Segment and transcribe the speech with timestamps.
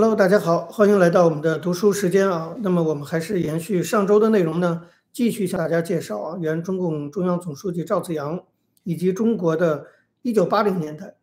[0.00, 2.56] Hello，大家好，欢迎来到我们的读书时间啊。
[2.62, 8.42] 那么我们还是延续上周的内容呢，继续向大家介绍啊，原中共中央总书记赵紫阳
[8.82, 9.88] 以及中国的
[10.22, 11.16] 1980年代。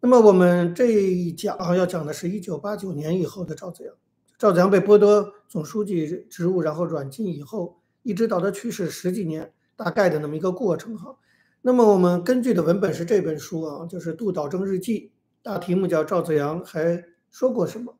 [0.00, 3.94] 那么我们这一讲啊，要讲的是1989年以后的赵紫阳。
[4.36, 11.16] 赵紫阳被剥夺总书记职务，然后软禁以后，一直到他去世十几年，大概的那么一个过程哈。
[11.62, 17.02] 那么我们根据的文本是这本书啊，就是杜导正日记，大题目叫赵紫阳还。
[17.32, 17.96] 说过什么？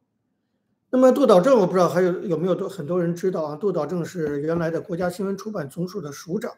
[0.94, 3.56] 那么杜导正，我不知道还有有没有多很多人知道啊？
[3.56, 6.52] 杜导正是原来的国家新闻出版总署的署长，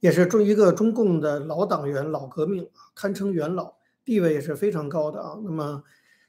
[0.00, 5.38] 也是中一个中共的老党员、老革命，堪称元老，地位也是非常高的啊。
[5.44, 5.84] 那么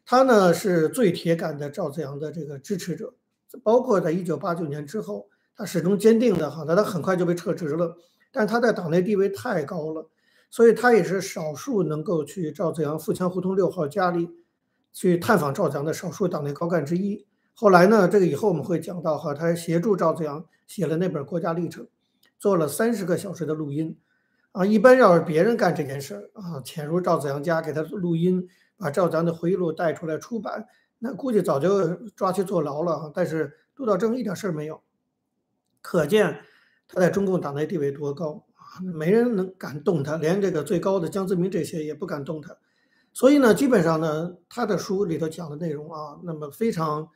[0.05, 3.15] 他呢是最铁杆的赵子阳的这个支持者，
[3.63, 7.97] 包括在一九八九年之后，他始终坚定的哈，他他很快就被撤职了，
[8.31, 10.07] 但他在党内地位太高了，
[10.51, 14.29] 所以他也是少数能够去赵子阳富强胡同六号家里。
[14.95, 17.27] 去探访赵强的少数党内高干之一。
[17.53, 21.83] 后来呢，这个以后我们会讲到哈，他协助赵子阳写了那本《国家历程》，
[22.39, 23.97] 做了三十个小时的录音。
[24.53, 28.47] 啊，一般要是别人干这件事儿啊，潜入赵子阳家给他录音，
[28.77, 30.65] 把赵紫阳的回忆录带出来出版，
[30.99, 33.11] 那估计早就抓去坐牢了。
[33.13, 34.81] 但是杜导正一点事儿没有，
[35.81, 36.39] 可见
[36.87, 38.79] 他在中共党内地位多高啊！
[38.81, 42.55] 没人能敢动他，连这个最高的江泽民这些也不敢动他。
[43.15, 47.07] 所以呢，基本上呢，他的书里头讲的内容啊，那么非常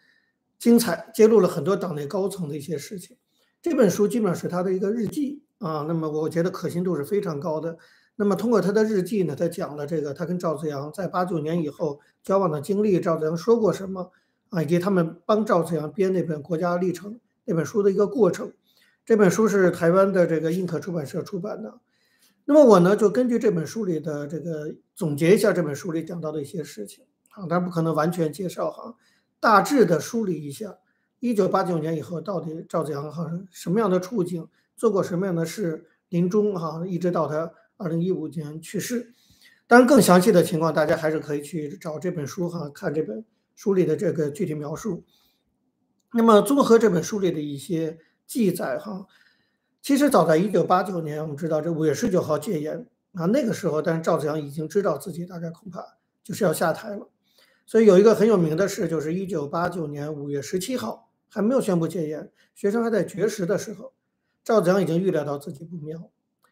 [0.58, 3.18] 精彩，揭露了很多党内高层的一些事情。
[3.62, 7.78] 这本书基本上是他的一个日记啊，那么我觉得可信度是非常高的。
[8.16, 14.14] 那么通过他的日记呢，他讲了这个他跟赵紫阳在八九年以后交往的经历，赵紫阳说过什么
[14.52, 18.54] 啊，以及他们帮赵紫阳编那本《国家历程》那本书的一个过程。
[19.04, 21.78] 这本书是台湾的这个映客出版社出版的。
[22.50, 28.96] 那么我呢，就根据这本书里的这个总结一下这本书里讲到的一些事情啊，当然不可能完全介绍哈，
[29.40, 30.80] 大致的梳理一下，
[31.20, 39.14] 一九八九年以后到底赵子阳哈什么样的处境，做过什么样的事，临终哈，一直到他二零一五年去世。
[39.68, 43.24] 当然更详细的情况，大家还是可以去找这本书哈，看这本
[43.56, 45.04] 书里的这个具体描述。
[46.14, 49.06] 那么综合这本书里的一些记载哈。
[49.82, 57.10] 其实早在一九八九年，我们知道这五月十九号戒严啊，那个时候，但是赵子阳已经知道自己大概恐怕就是要下台了。
[57.66, 63.94] 所以有一个很有名的事，就是一九八九年五月十七号还没有宣布戒严，学生还在绝食的时候，
[64.44, 66.10] 赵子阳已经预料到自己不妙，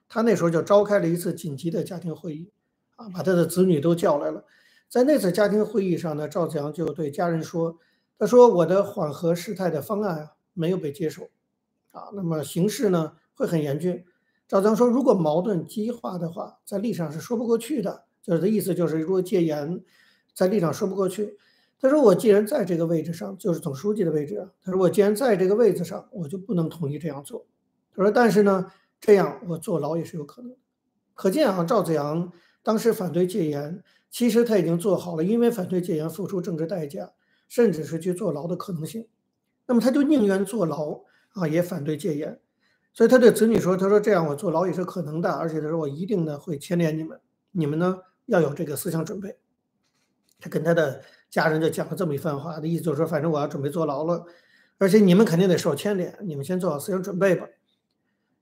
[0.07, 2.51] 他那时候就召开了一次紧急的家庭会议，
[2.95, 4.45] 啊，把他的子女都叫来了。
[4.87, 7.77] 在那次家庭会议上呢，赵子阳就对家人说
[8.17, 11.27] ：“他说我的缓和事态的方案没有被接受。”
[11.97, 14.05] 啊，那么形势呢会很严峻。
[14.47, 18.05] 赵江说，如果矛盾激化的话，在历史上是说不过去的。
[18.21, 19.83] 就是的意思就是，如果戒严，
[20.33, 21.37] 在历史上说不过去。
[21.79, 24.49] 他说，我既然在这个位置上，就是总书记的位置。
[24.61, 27.45] 他说，我既然在这个位置上，我就不能同意这样做。
[27.93, 30.55] 他说，但是呢，这样我坐牢也是有可能。
[31.13, 32.31] 可见啊，赵子阳
[32.63, 37.11] 当时反对戒严，其实他已经做好了，因为反对戒严付出政治代价，
[37.47, 39.07] 甚至是去坐牢的可能性。
[39.67, 41.01] 那么他就宁愿坐牢。
[41.33, 42.39] 啊，也反对戒严，
[42.93, 47.19] 所以他对子女说：“他说这样我坐牢也是可能的，而且他说我一定呢会牵连你们，
[47.51, 49.37] 你们呢要有这个思想准备。”
[50.41, 54.25] 他跟他的家人就讲了这么一番话，的意思就是说，反正我要准备坐牢了，
[54.79, 57.47] 而且你们肯定得受牵连，你们先做好思想准备吧。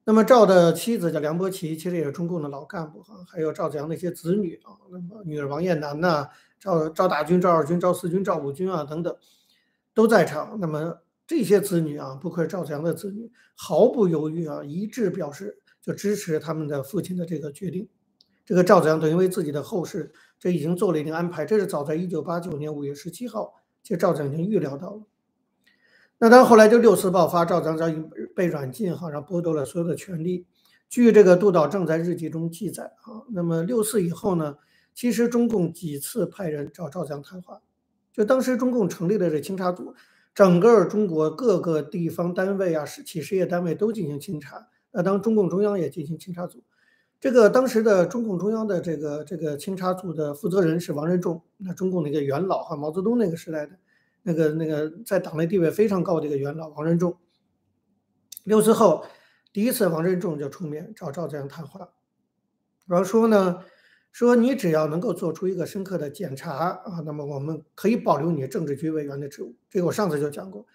[0.06, 6.30] 那么赵的妻子叫梁伯奇，其实也是中共的老干部哈，还有赵子阳的一些子女啊，那么女儿王艳楠呐，
[6.60, 9.14] 赵赵大军、赵二军、赵四军、赵五军啊等等
[9.94, 10.58] 都在场。
[10.62, 11.00] 那么。
[11.28, 17.90] 这些子女啊，不愧是赵紫阳的子女，毫不犹豫啊，一致表示就支持他们的父亲的这个决定。
[18.46, 21.44] 这个赵紫阳等于为自己的后事，这已经做了一定安排。
[21.44, 25.02] 这是早在一九八九年五月十七号，其实赵紫阳已经预料到了。
[26.20, 30.46] 那他后来就六次爆发，赵紫阳被软禁，好像剥夺了所有的权利。
[30.88, 34.58] 据这个杜导正在日记中记载啊，那么六次以后呢，
[34.94, 37.64] 其实中共几次派人找赵紫阳谈话，
[38.14, 39.96] 就当时中共成立的这清查组。
[40.36, 44.68] 整个中国各个地方单位啊，企事业单位都进行清查。
[44.92, 46.62] 那当中共中央也进行清查组。
[47.22, 53.80] 这个当时的中共中央的这个这个清查组的负责人是王任重，那中共的一个元老哈，毛泽东那个时代的
[54.24, 57.18] 那个那个在党内地位非常高的一个元老王任重。
[58.44, 59.06] 六次后，
[59.54, 61.90] 第一次王任重就出面找赵紫阳谈话，
[62.86, 63.64] 然后说呢。
[64.16, 69.54] 说你只要能够做出一个深刻的检查啊，那么我们可以保留你政治局委员的职务。
[69.70, 70.66] 这个我上次就讲过，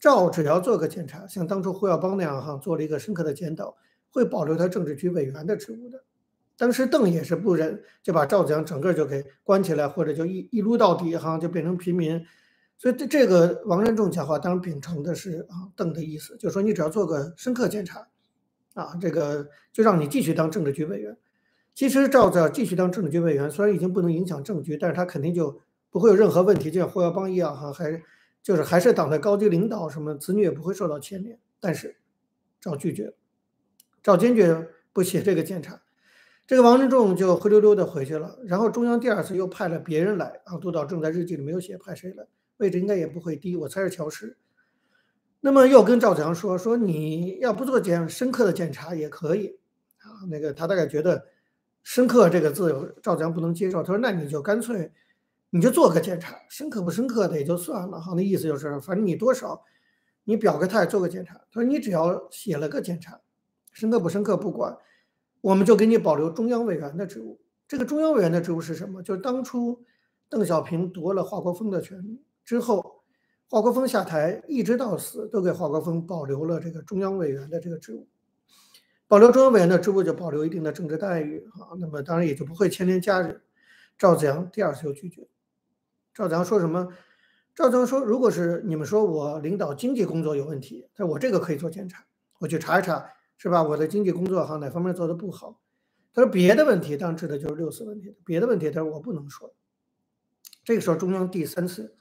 [0.00, 3.76] 赵只要做个检查，像当初胡耀邦那样哈，做了一个深刻的检讨，
[4.08, 6.04] 会保留他政治局委员的职务的。
[6.56, 12.24] 当时邓也是不忍，就把赵子阳整个就给关起来，或者就一一撸到底哈，就变成平民。
[12.78, 18.08] 所以这这个王任重讲话当然秉承的是啊邓的意思，就是说你只要做个深刻检查，
[18.72, 21.14] 啊这个就让你继续当政治局委员。
[21.76, 28.02] 其实赵子继续当政治局委员，虽然已经不能影响政局，但是他肯定就不会有任何问题，就像胡耀邦一样哈，还
[28.42, 31.38] 就是还是党的高级领导，什么子女也不会受到牵连。
[31.60, 31.98] 但是
[32.62, 33.12] 赵拒绝，
[34.02, 35.82] 赵坚决不写这个检查。
[36.46, 40.56] 这个王任重就灰溜溜的回去了，然后中央第二次又派了别人来啊。
[40.56, 42.24] 督导正在日记里没有写派谁来，
[42.56, 44.38] 位置应该也不会低，我猜是乔石。
[45.40, 49.58] 那么又跟赵子阳说说你要不做检深刻的检查也可以
[49.98, 50.24] 啊。
[50.30, 51.26] 那个他大概觉得
[51.86, 54.90] 深刻这个字赵子阳不能接受，他说那你就干脆
[55.50, 58.12] 你就做个检查，深刻不深刻的也就算了哈。
[58.16, 59.62] 那意思就是反正你多少
[60.24, 61.34] 你表个态做个检查。
[61.34, 63.20] 他说你只要写了个检查，
[63.72, 64.76] 深刻不深刻不管。
[65.40, 67.40] 我们就给你保留中央委员的职务。
[67.68, 69.00] 这个中央委员的职务是什么？
[69.00, 69.84] 就是当初
[70.28, 73.04] 邓小平夺了华国锋的权利之后，
[73.48, 78.08] 华国锋下台，一直到死都给华国锋保留了这个中央委员的这个职务。
[79.08, 81.74] 保留中央委员的职务，就保留一定的政治待遇啊。
[81.78, 83.42] 那么当然也就不会牵连家人。
[83.98, 85.28] 赵子阳第二次又拒绝。
[86.12, 86.88] 赵子阳说什么？
[87.54, 92.04] 赵子阳说，如果是你们说我领导经济工作有问题，他说我这个可以做检查，
[92.38, 93.12] 我去查一查。
[93.38, 93.62] 是吧？
[93.62, 95.60] 我的经济工作哈哪方面做的不好？
[96.14, 98.16] 他说别的问题，当然指的就是六四问题。
[98.24, 99.54] 别的问题，他说我不能说。
[100.64, 101.98] 这个时候，中央第三次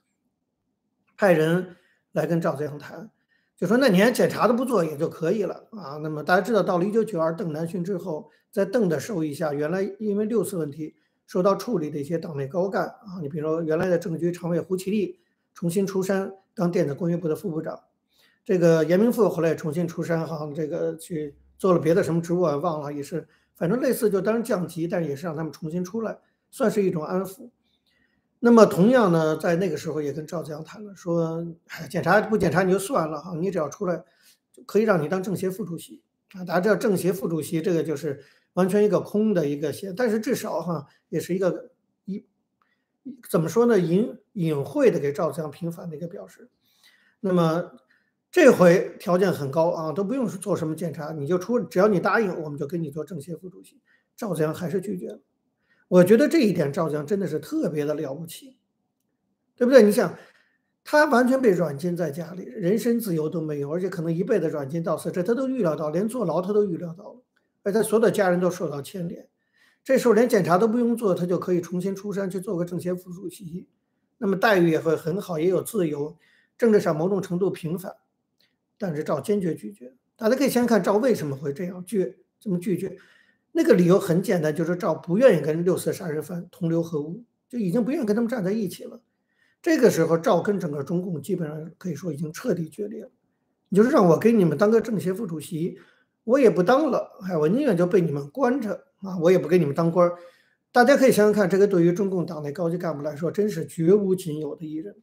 [1.18, 1.75] 派人
[2.13, 3.12] 来跟赵子阳谈，
[3.57, 5.98] 就说那年检查都不做也就可以了啊。
[6.04, 15.19] 那么大家知道，到了一九九二邓南巡之后，在邓的授意下，原来因为六次问题受到处理的一些党内高干啊，你比如说原来的政局常委胡奇立
[15.54, 17.80] 重新出山当电子工业部的副部长。
[18.44, 26.19] 这个严明富后来重新出山，好像这个去做了别的什么职务，啊忘了，也是反正类似，就当然降级，但也是让他们重新出来，
[26.51, 27.50] 算是一种安抚。
[28.45, 31.44] 那么同样呢，在那个时候也跟赵子阳谈了，说
[31.89, 34.03] 检查不检查你就算了哈，你只要出来，
[34.68, 36.03] 可以让你当政协副主席
[36.36, 36.45] 啊。
[36.45, 41.71] 大家知道政协副主席这个就是完全一个空的一个协，但是至少哈也是一个
[42.06, 42.24] 一
[43.31, 46.48] 怎么说呢，隐隐晦的给赵子阳平反的一个表示。
[47.19, 47.71] 那么。
[48.31, 53.80] 这回条件很高啊，都不用做什么检查，你就出，只要你答应，我们就给你做政协副主席。
[54.18, 55.19] 赵子阳还是拒绝了。
[55.88, 58.58] 我觉得这一点赵子阳真的是特别的了不起，
[59.56, 59.84] 对不对？
[59.84, 60.18] 你想，
[60.84, 67.22] 他完全被软禁在家里，人身自由都没有，而且可能一辈子软禁到死，这他都预料到，连坐牢他都预料到了，
[67.64, 69.28] 而他所有的家人都受到牵连。
[69.84, 73.68] 这时候连检查都不用做，他就可以重新出山去做个政协副主席，
[74.18, 76.18] 那么待遇也会很好，也有自由，
[76.58, 77.96] 政治上某种程度平反。
[78.78, 79.94] 但是赵坚决拒绝。
[80.18, 82.98] 大家可以先看赵为什么会这样拒这么拒绝，
[83.57, 89.00] 那个理由很简单，就是赵不愿意跟六四杀人犯同流合污，就已经不愿意跟他们站在一起了。
[89.62, 93.10] 这个时候，赵跟整个中共基本上可以说已经彻底决裂了。
[93.69, 95.78] 你就是让我给你们当个政协副主席，
[96.25, 100.12] 我也不当了，哎，我宁愿就被你们关着啊，我也不给你们当官。
[100.74, 104.94] 大家可以想想看，这个对于中共党内高级干部来说，真是绝无仅有的一人。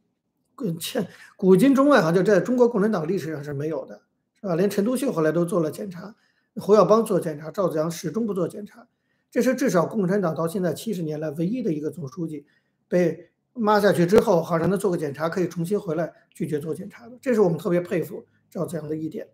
[0.78, 4.02] 欠古今中外哈，就在中国共产党历史上是没有的，
[4.38, 4.54] 是吧？
[4.54, 6.14] 连陈独秀后来都做了检查，
[6.56, 8.86] 胡耀邦做检查，赵子阳始终不做检查。
[9.30, 12.44] 这是至少共产党到现在七十年来唯一的一个总书记
[12.88, 17.16] 被骂下去之后，好让他做个检查，可以重新回来拒绝做检查的。
[17.22, 19.28] 这是我们特别佩服赵子阳的一点。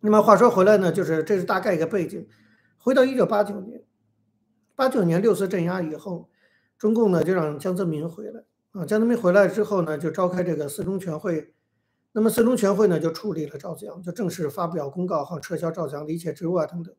[0.00, 2.26] 那么话说回来呢，就是这是大概一个背景。
[2.78, 3.84] 回到一九八九年，
[4.74, 6.28] 八九年六四镇压以后，
[6.76, 8.42] 中共呢就让江泽民回来。
[8.72, 11.54] 啊，江泽民回来之后呢，就召开这个四中全会。
[12.12, 16.94] 那么四中全会呢，就处理了赵子阳，就正式发表公告，哈，撤销赵子阳的一切职务啊等等。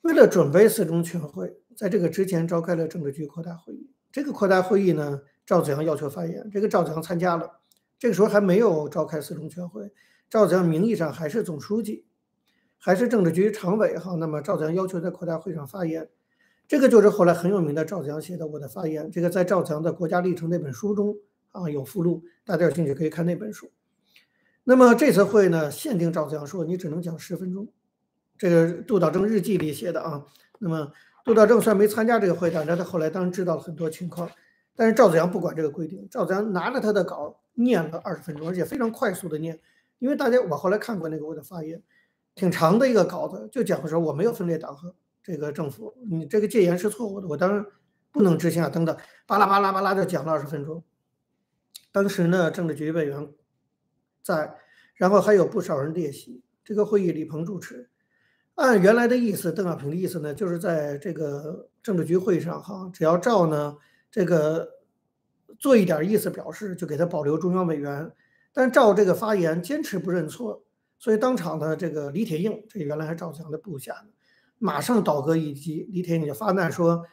[0.00, 3.90] 为了准备四中全会，在这个之前召开了政治局扩大会议。
[4.10, 7.60] 这个扩大会议呢，赵子阳要求发言，这个赵子阳参加了。
[7.98, 9.92] 这个时候还没有召开四中全会，
[10.30, 12.06] 赵子阳名义上还是总书记，
[12.78, 14.14] 还是政治局常委，哈。
[14.14, 16.08] 那么赵子阳要求在扩大会上发言。
[16.66, 21.16] 这个就是后来很有名的赵子阳写的《我的发言》，这个在赵子阳的《国家历程》那本书中
[21.52, 23.70] 啊有附录，大家有兴趣可以看那本书。
[24.68, 27.68] 那么这次会呢，限定赵子阳说你只能讲十分钟，
[28.36, 30.26] 这个杜导正日记里写的啊。
[30.58, 30.90] 那么
[31.24, 34.28] 杜导正虽然没参加这个会，但是他后来当然知道了很多情况。
[34.74, 39.58] 但是赵子阳不管这个规定，赵子阳拿着他的稿念了二十分钟，而且非常快速的念，
[40.00, 41.80] 因为大家我后来看过那个我的发言，
[42.34, 44.94] 挺长的一个稿子，就讲的时候我没有分裂党和。
[45.22, 47.66] 这个政府，你这个戒严是错误的，我当然
[48.12, 48.68] 不能执行啊！
[48.68, 48.96] 等等，
[49.26, 50.84] 巴拉巴拉巴拉就讲了二十分钟。
[51.90, 53.28] 当时呢，政治局委员
[54.26, 54.56] 在，
[54.96, 56.42] 然后还有不少人列席。
[56.64, 57.88] 这个会议李鹏主持。
[58.56, 63.76] 按原来的意思，邓小平的意思呢，就是在这个政治局会上，哈，只要赵呢
[64.10, 64.68] 这个
[65.58, 68.10] 做一点意思表示，就给他保留中央委员。
[68.52, 70.64] 但赵这个发言坚持不认错，
[70.98, 74.06] 所以当场的这个李铁映，这原来还是赵子阳的部下，
[74.58, 75.86] 马上倒戈一击。
[75.92, 77.04] 李铁映就发难说：“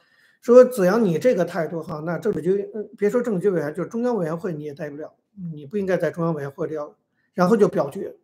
[0.41, 2.65] 说子阳你这个态度哈，那政治局
[2.97, 5.13] 别说政治局委员，就中央委员会你也带不了，
[5.53, 6.95] 你不应该在中央委员会里要。”
[7.33, 8.15] 然后就表决，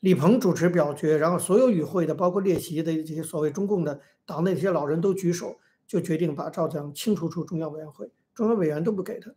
[0.00, 5.56] 李鹏主持表决，然后所有与会的，包括列席的这些所谓中共的党内这些老人都举手。
[5.84, 9.30] 就决定把赵子阳清除出中央委员会，中央委员都不给他。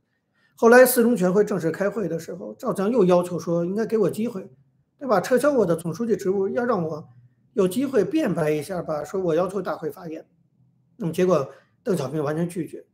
[0.55, 4.49] 后来四中全会正式开会的时候，赵子阳又要求说，应该给我机会，
[4.97, 5.19] 对吧？
[5.19, 7.09] 撤销我的总书记职务，要让我
[7.53, 9.03] 有机会辩白一下吧。
[9.03, 10.25] 说我要求大会发言。
[10.95, 11.51] 那么结果
[11.83, 12.85] 邓小平完全拒绝。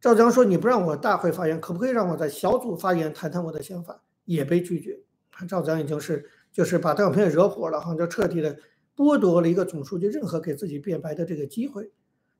[0.00, 4.02] 赵子阳说，你不让我大会发言，可不可以让我在小组发言，谈谈我的想法？
[4.24, 4.98] 也被拒绝。
[5.46, 8.58] 赵子阳已经是就是把邓小平也惹火了，哈，就彻底的
[8.96, 11.92] 剥夺了一个总书记任何给自己辩白的这个机会。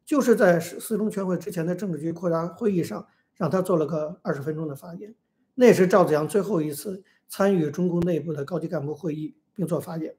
[0.05, 5.15] 就是在四中全会之前的政治局扩大会议上，让他做了个二十分钟的发言，
[5.55, 10.17] 那是赵子阳最后一次参与中共内部的高级干部会议并做发言。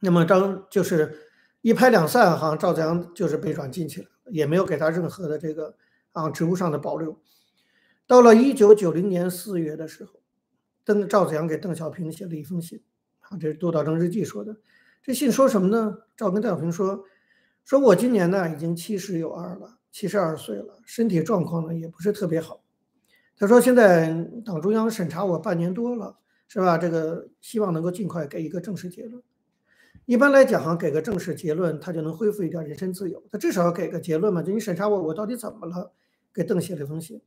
[0.00, 1.14] 那么当就是
[1.60, 5.76] 一拍两散，哈，赵子阳就是被软禁起来了，也没有给他任何的这个
[6.12, 7.20] 啊职务上的保留。
[8.06, 10.20] 到了一九九零年四月的时候，
[10.84, 12.82] 邓赵子阳给邓小平写了一封信，
[13.20, 14.56] 啊，这是杜导正日记说的。
[15.02, 15.98] 这信说什么呢？
[16.16, 17.04] 赵跟邓小平说。
[17.64, 22.62] 说我今年呢已经七十有二了，七十二岁了，身体状况呢也不是特别好。
[23.38, 24.12] 他说现在
[24.44, 26.76] 党中央审查我半年多了，是吧？
[26.76, 29.22] 这个希望能够尽快给一个正式结论。
[30.04, 33.22] 一般来讲哈，给个正式结论，他就能恢复一点人身自由。
[33.32, 35.90] 他至少要给个结论嘛，就你审查我，我到底怎么了？
[36.34, 37.22] 给邓写了一封信。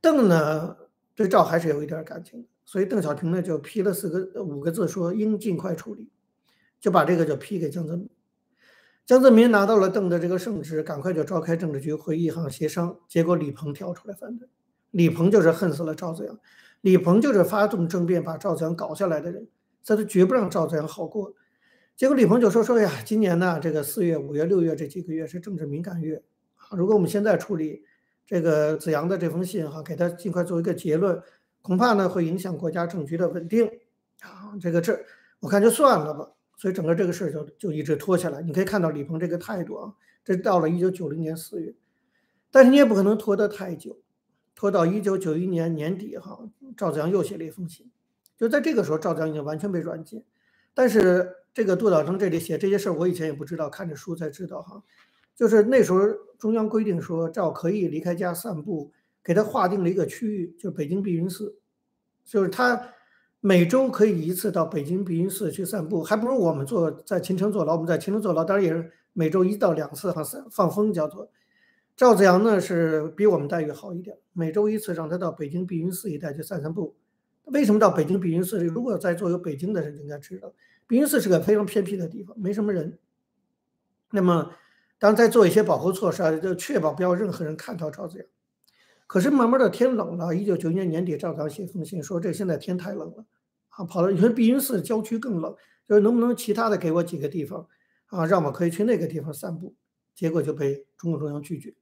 [0.00, 0.76] 邓呢
[1.16, 6.10] 对赵还是有一点感情，所以邓小平呢就批了四个五个字，说应尽快处理，
[6.78, 8.10] 就把这个就批给江泽民。
[9.06, 12.98] 江泽民拿到了邓的这个圣旨，赶快就召开政治局会议哈协商。
[13.06, 14.48] 结果李鹏跳出来反对，
[14.90, 16.36] 李鹏就是恨死了赵子阳，
[16.80, 19.46] 李鹏就是发动政变把赵子阳搞下来的人，
[19.84, 21.34] 他都绝不让赵子阳好过。
[21.94, 26.20] 结果李鹏就说说呀，今年呢这个四月、五月、六月这几个月是政治敏感月，
[26.72, 27.84] 如果我们现在处理
[28.26, 31.22] 这个子阳的这封信哈，给他尽快做一个结论，
[31.66, 33.66] 恐怕呢会影响国家政局的稳定
[34.20, 34.54] 啊。
[34.60, 34.96] 这个这
[35.40, 36.30] 我看就算了吧。
[36.58, 38.40] 所以整个这个事儿就就一直拖下来。
[38.40, 39.92] 你可以看到李鹏这个态度啊，
[40.24, 41.74] 这到了一九九零年四月，
[42.50, 43.98] 但是你也不可能拖得太久，
[44.54, 47.90] 拖到一九九一年年底哈，赵子阳又写了一封信，
[48.38, 50.24] 就在这个时候，赵子阳已经完全被软禁。
[50.72, 54.82] 但是这个杜导成这里写这些事儿，我以前也不知道，看着书才知道哈。
[55.34, 56.00] 就是那时候
[56.38, 58.92] 中央规定说赵可以离开家散步，
[59.26, 61.58] 给他划定了一个区域，就是北京碧云寺，
[62.24, 62.92] 就是他。
[63.40, 67.74] 每周可以一次到北京碧云寺去散步，还不如我们坐在秦城坐牢。
[67.74, 71.30] 我们在秦城坐牢，当然也是每周一到两次放放风叫做。
[71.94, 76.96] 赵子阳呢是比我们待遇好一点，每周一次让他到北京碧云寺一带去散散步。
[77.44, 78.64] 为什么到北京碧云寺？
[78.64, 80.52] 如果在座有北京的人应该知道，
[80.88, 82.98] 碧云寺是个非常偏僻的地方，没什么人。
[84.10, 84.50] 那么
[84.98, 88.26] 当然在做一些保护措施啊，就确保不要任何人看到赵子阳。
[89.06, 93.24] 可是慢慢的天冷了，一九九一年年底，赵子阳写封信说这现在天太冷了。
[93.68, 97.66] 啊，跑到你说碧云寺郊区更冷，就是能不能其他的给我几个地方
[98.06, 99.74] 啊，让我可以去那个地方散步？
[100.14, 101.74] 结果就被中共中央拒绝，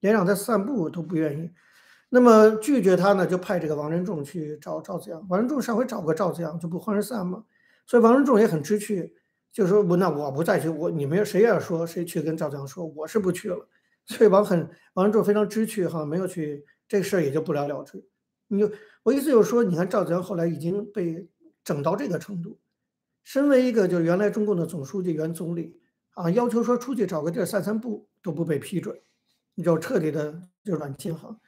[0.00, 1.50] 连让他散步都不愿意。
[2.08, 5.26] 那么拒绝他呢，就派这个王仁仲去找赵子阳。
[5.28, 7.44] 王仁仲上回找过赵子阳，就不欢而散嘛。
[7.86, 9.12] 所以王仁仲也很知趣，
[9.52, 13.68] 就说我那我不再去，我你们谁要说谁去跟赵子阳说，我是不去了。
[14.06, 18.04] 所以王很王仁仲非常知趣哈，没有去这事儿也就不了了之。
[18.48, 18.70] 你就
[19.02, 21.28] 我意思就是说，你看赵子阳后来已经被。
[21.64, 22.58] 整到这个程度，
[23.22, 25.80] 身为一个就是原来中共的总书记、原总理
[26.10, 29.00] 啊，要求说出去找个地儿散散步都不被批准，
[29.54, 31.40] 你就彻底的就软禁哈。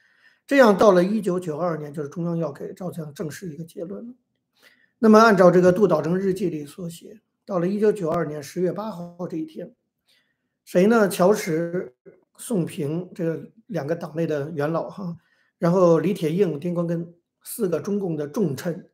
[0.46, 4.14] 这样到了一九九二年，就是中央要给赵子阳正式一个结论了。
[4.98, 9.74] 那么按照这个杜导正日记里所写，到了一九九二年十月八号这一天，
[10.64, 11.10] 谁呢？
[11.10, 11.94] 乔石、
[12.38, 15.16] 宋平这两个党内的元老哈，
[15.58, 18.90] 然后李铁映、丁光根四个中共的重臣。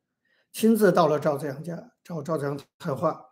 [0.52, 3.24] 亲自到了赵子阳家找赵子阳谈话，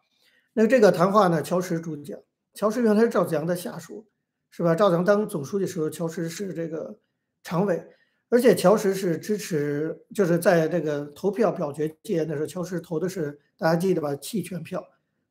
[0.55, 2.19] 那这个谈话呢，乔石主讲。
[2.55, 4.09] 乔石原来是赵子阳的下属，
[4.51, 4.75] 是吧？
[4.75, 6.99] 赵子阳当总书记时候，乔石是这个
[7.43, 7.87] 常委，
[8.31, 14.17] 而且乔石是支持，就是在这个投票表决界的时候，乔石投的是大家记得吧？
[14.17, 14.83] 弃权票，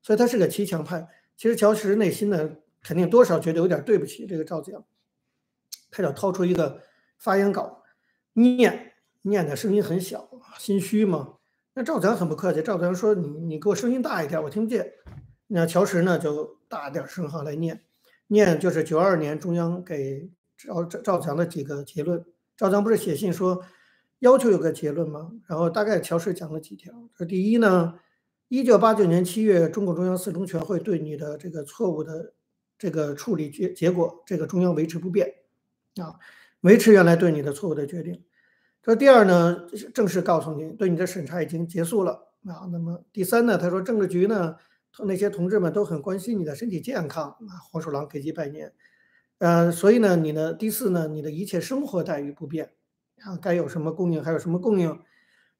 [0.03, 1.07] 所以他是个骑墙派。
[1.36, 2.51] 其实乔石内心呢，
[2.83, 4.83] 肯定多少觉得有点对不起这个赵子阳，
[5.91, 6.81] 他就掏出一个
[7.17, 7.83] 发言稿，
[8.33, 8.93] 念
[9.24, 11.36] 念的声音很小，心虚嘛。
[11.74, 14.93] 那赵子阳很不客气，赵子阳说：“你你给我声音大一点，我听不见。”
[15.48, 17.83] 那乔石呢就大点声哈来念，
[18.27, 22.24] 念就是九二年中央给赵赵赵子阳的几个结论，
[22.55, 23.63] 赵子阳不是写信说
[24.19, 25.31] 要求有个结论吗？
[25.48, 26.93] 然后大概乔石讲了几条。
[27.15, 28.00] 这第一呢，
[28.48, 32.33] 一九八九年七月，中共中央四中全会对你的这个错误的
[32.79, 35.31] 这个处理结结果，这个中央维持不变
[36.01, 36.15] 啊，
[36.62, 38.24] 维持原来对你的错误的决定。
[38.81, 42.65] 这第二呢，正式告诉你，对你的审查已经结束了啊。
[42.71, 44.55] 那么第三呢，他说政治局呢，
[45.05, 47.59] 那些同志们都很关心你的身体健康啊。
[47.69, 48.74] 黄鼠狼给鸡拜年。
[49.39, 52.71] 呃，所以呢，你的第四呢，你的一切生活待遇不变，
[53.21, 55.00] 啊，该有什么供应还有什么供应。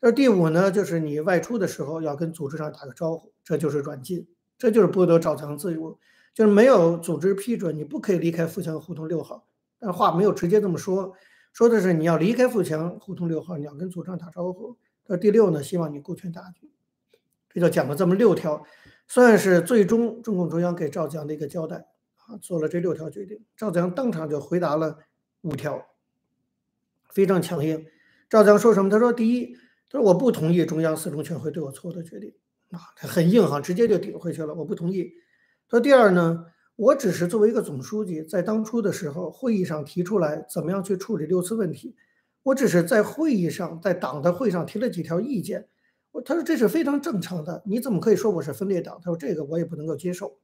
[0.01, 5.99] 这第五呢，就是你外出的时候要跟组织上打个招呼，这就是软禁，这就是剥夺赵子阳自由，
[6.33, 9.48] 就是没有组织批准，你不可以离开富强胡同六号。
[9.77, 11.13] 但话没有直接这么说，
[11.53, 14.77] 说的是你要离开富强胡同六号，你要跟组长打招呼。
[15.05, 16.71] 这第六呢，希望你顾全大局。
[17.50, 18.65] 这就讲了这么六条，
[19.07, 21.88] 算是最终中共中央给赵子阳的一个交代。
[22.17, 25.00] 啊，做了这六条决定，赵子阳当场就回答了
[25.41, 25.83] 五条，
[27.09, 27.86] 非常强硬。
[28.29, 28.89] 赵子阳说什么？
[28.89, 29.55] 他说：“第一，
[29.89, 32.33] 他说我不同意中央四中全会对我错误的决定。”
[32.69, 34.53] 啊，他很硬哈，直接就顶回去了。
[34.53, 35.12] 我不同意。
[35.69, 41.95] 说第二呢，我只是作为一个总书记，在当初的时候会议上提出来怎么样去处理六次问题，
[42.41, 45.67] 我只是在会议上，在党的会上提了几条意见。
[46.09, 48.99] 我他说这是非常正常的，你怎么可以说我是分裂党？
[49.03, 50.39] 他说这个我也不能够接受。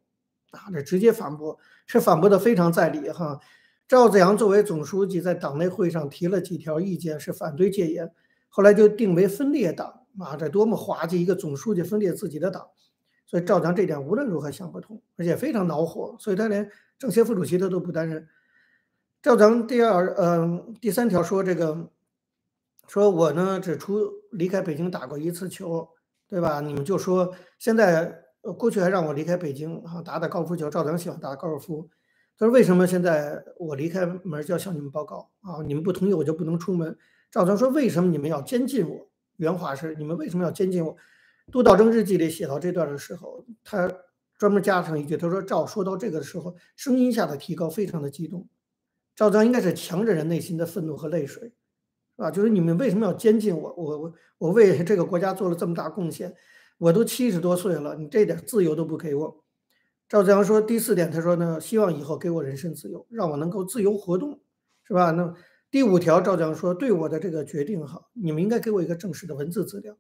[0.52, 3.40] 啊，这直接反驳，是反驳的非常在理哈。
[3.88, 8.12] 赵子阳作为总书记，在党内会上提了几条意见，是反对戒严，
[8.48, 10.02] 后来就定为分裂党。
[10.20, 11.22] 啊，这多么滑稽！
[11.22, 12.68] 一个总书记分裂自己的党，
[13.26, 18.28] 所以赵强这点无论如何想不通，而且非常恼火，所以他连政协副主席他都不担任。
[19.22, 21.90] 赵强第二，嗯，第三条说这个，
[22.88, 25.90] 说我呢只出离开北京打过一次球，
[26.28, 26.62] 对吧？
[26.62, 28.24] 你们就说现在。
[28.46, 30.70] 呃，过去还让我离开北京啊，打打高尔夫球。
[30.70, 31.90] 赵强喜欢打高尔夫。
[32.38, 35.64] 他说：“为什么现在我离开门就要向你们报告啊？
[35.66, 36.96] 你们不同意，我就不能出门。”
[37.32, 40.96] 赵强说：“为什么你们要监禁我？”原话是：“你们为什么要监禁我？”
[41.52, 43.92] 杜道正日记里写到这段的时候，他
[44.38, 48.48] 专门加上一句：“他说赵说到这个的时候，声音下的提高非常的激动。
[49.16, 51.44] 赵子阳应该是强忍着内心的愤怒和泪水，
[52.16, 52.32] 是吧？
[52.32, 53.74] 就是你们为什么要监禁我？
[53.78, 56.36] 我我我为这个国家做了这么大贡献。”
[56.78, 59.46] 我都七十多岁了，你这点自由都不给我。
[60.10, 64.42] 赵子阳说第四点，他说呢，希望以后给我人身自由，让我能够自由活动，
[64.84, 65.12] 是吧？
[65.12, 65.34] 那
[65.72, 69.98] 第五条，赵子阳说对我的这个决定哈，你们应该给我一个正式的文字资料。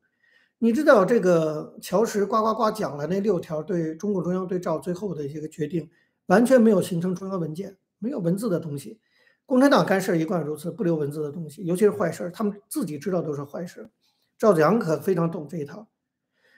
[0.65, 5.87] 你知道这个乔石呱呱呱讲了那六条对中共中央对赵最后的一个决定，
[6.25, 8.99] 完全没有形成中央文件，没有文字的东西。
[9.45, 13.91] 共产党干事一贯如此，不留文字的东西，尤其是坏事，他们自己知道都是坏事。
[14.39, 15.87] 赵子阳可非常懂这一套。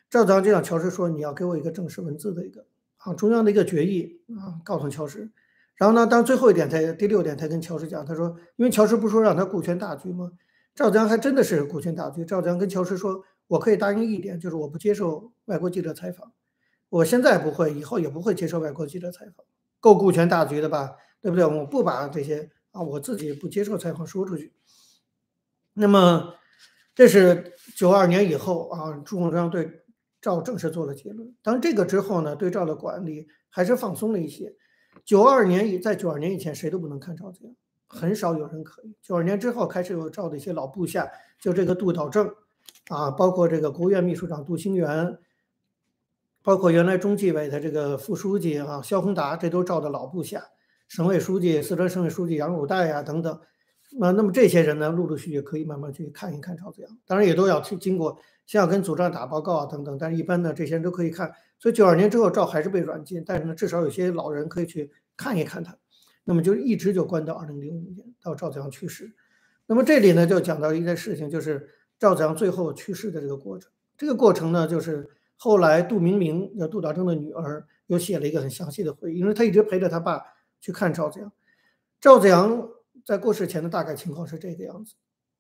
[0.10, 2.66] 赵子阳就向乔石说：“你要给我一个正式文字的一个
[3.00, 5.30] 啊，中央的一个决议啊，告诉乔石。
[5.76, 10.32] 然后呢，当最后一点，才第六点，才跟乔石讲，他说，因为乔石不说让他顾全大局吗？
[10.74, 12.24] 赵子阳还真的是顾全大局。
[12.24, 16.34] 赵子阳跟乔石说，我可以答应一点，就是我不接受外国记者采访，
[16.90, 19.46] 我现在不会，以后也不会接受外国记者采访，
[19.80, 20.96] 够顾全大局的吧？
[21.22, 21.46] 对不对？
[21.46, 24.54] 我不把这些啊，我自己不接受采访说出去。
[25.74, 26.36] 那么，
[26.94, 29.84] 这是九二年以后啊，朱鸿章对。
[30.20, 31.36] 赵正式做了结论。
[31.44, 34.56] 当，这个之后呢，对赵的管理还是放松了一些。
[35.06, 37.56] 九二年以在九二年以前，谁都不能看赵子阳，
[37.88, 38.96] 很少有人可以。
[39.02, 42.34] 九二年之后，开始有赵的一些老部下，就这个杜导正，
[42.90, 45.18] 啊，包括这个国务院秘书长杜兴元，
[46.42, 50.44] 包括原来中纪委的这个副书记啊肖宏达，这都赵的老部下。
[50.88, 53.40] 省委书记、四川省委书记杨汝岱呀等等。
[54.00, 58.18] 那那么这些人呢，陆陆续续可以慢慢去看一看赵子阳，当然也都要去经过。
[58.46, 61.34] 先要跟组长打报告啊，等等，但是一般呢，这些人都可以看。
[61.60, 65.78] 所以九二年之后，赵还是被软禁，但是呢，至少有些老人可以去看一看他。
[66.24, 69.14] 那么就一直就关到二零零五年，到赵子阳去世。
[69.66, 71.68] 那么这里呢，就讲到一件事情，就是
[72.00, 73.72] 赵子阳最后去世的这个过程。
[73.98, 80.22] 这个过程呢，就是后来杜明明，叫杜导正的女儿，又写了一个很详细的回忆，因为她一直陪着她爸
[80.60, 81.32] 去看赵子阳。
[82.00, 82.70] 赵子阳
[83.06, 84.96] 在过世前的大概情况是这个样子。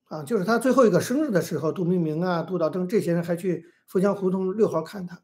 [0.05, 5.21] 啊，就是他最后一个生日的时候，杜明明啊、杜道正这些人还去富江胡同六号看他。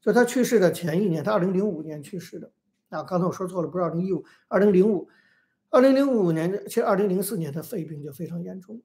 [0.00, 2.50] 就他去世的前一年，他二零零五年去世的。
[2.88, 5.08] 啊，刚才我说错了，不是二零一五，二零零五，
[5.70, 8.82] 二零零五年，其实二零零四年他肺病就非常严重。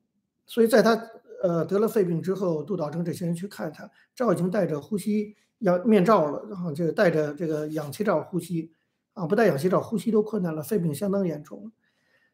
[0.49, 1.01] 所以在他
[1.43, 8.73] 呃得了肺病之后，杜道正这些人去看他，赵已经戴着呼吸氧面罩了，然后就戴着这个氧气罩呼吸，
[9.13, 11.71] 啊，不戴氧气罩呼吸都困难了，肺病相当严重。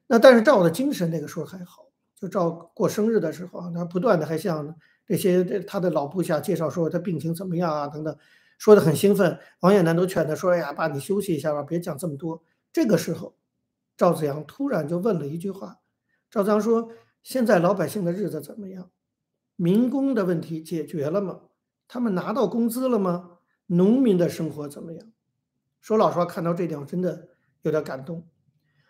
[0.08, 1.84] 那但是赵的精神那个时候还好。
[2.16, 4.74] 就赵过生日的时候，他不断的还向
[5.06, 8.18] 这些他的老部下介绍说他病情怎么样啊等等，
[8.58, 9.38] 说的很兴奋。
[9.60, 13.36] 王艳南都劝他说：“哎呀，爸，你休息一下吧，别讲这么多。”这个时候，
[13.98, 15.80] 赵子阳突然就问了一句话。
[16.32, 16.90] 赵子阳说
[17.26, 18.92] ：“现在老百姓的日子怎么样？
[19.56, 21.42] 民工的问题解决了吗？
[21.88, 23.40] 他们拿到工资了吗？
[23.66, 25.12] 农民的生活怎么样？
[25.82, 27.30] 说老实话，看到这点我真的
[27.64, 28.28] 有点感动。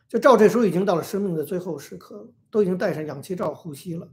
[0.10, 4.12] 就赵这时候已经到了生命的最后时刻，都已经戴上氧气罩呼吸了。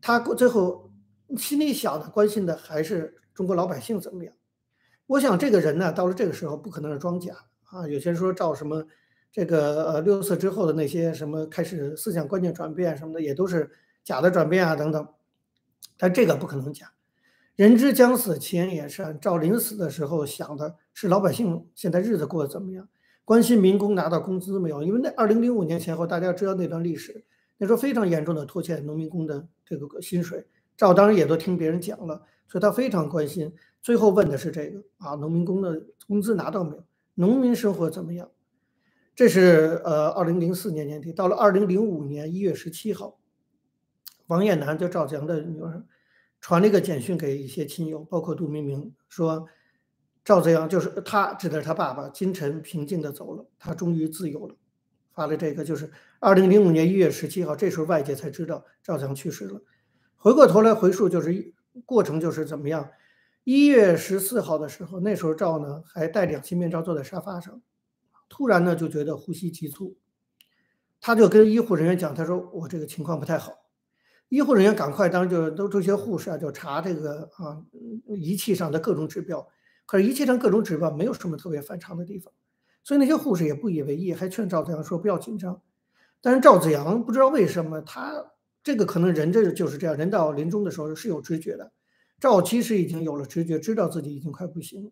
[0.00, 0.92] 他最后
[1.36, 4.34] 心里想的、关心的还是中国老百姓怎么样。
[5.06, 7.86] 我想这个人呢，到了这个时候不可能是装假啊。
[7.86, 8.84] 有些人说赵什么
[9.32, 13.70] 这个呃六四之后的那些什么开始思想观念转变什么的，也都是
[14.04, 15.08] 假的转变啊等等。
[15.96, 16.92] 但这个不可能假。
[17.56, 19.18] 人之将死，其言也善。
[19.18, 22.88] 赵临死的时候想的是老百姓现在日子过得怎么样。
[23.24, 24.82] 关心民工拿到工资没有？
[24.82, 27.24] 因为那二零零五年前后，大家知道那段历史，
[27.58, 30.46] 那时候非常严重的拖欠农民工的这个薪水。
[30.76, 33.54] 赵当然也都听别人讲了，所以他非常关心。
[33.80, 36.84] 最后问的是这个啊，农民工的工资拿到没有？
[37.14, 38.28] 农民生活怎么样？
[39.14, 43.18] 这是呃二零零四年年底，到了二零零五年一月十七号，
[44.26, 45.84] 王艳楠就赵子阳的女儿，
[46.40, 49.46] 传了一个简讯给一些亲友，包括杜明明，说。
[50.24, 52.08] 赵子阳就是他，指的是他爸爸。
[52.08, 54.54] 金晨平静的走了，他终于自由了。
[55.10, 59.60] 发了这个，就是二零零五年一月十七号，这时候外界才知道赵子阳去世了。
[60.14, 61.52] 回过头来回溯，就是
[61.84, 62.88] 过程就是怎么样？
[63.42, 67.60] 一月十四号的时候，那时候赵呢还戴氧气面罩坐在沙发上，
[68.32, 69.98] 突然呢就觉得呼吸急促，
[71.02, 73.52] 他就跟医护人员讲，他说我这个情况不太好。
[74.30, 77.62] 医护人员赶快，当时就都这些护士啊，就查这个啊
[78.16, 79.46] 仪器上的各种指标。
[79.84, 82.32] 可是仪器上各种指标没有什么特别反常的地方，
[82.82, 85.60] 所以那些护士也不以为意，还劝赵子阳说不要紧张。
[86.22, 91.70] 但是赵子阳不知道为什么，他这个可能人这就是这样，人到临终的时候是有直觉的。
[92.18, 94.90] 赵其实已经有了直觉，知道自己已经快不行了，